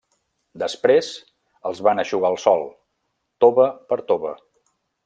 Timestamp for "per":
3.93-4.05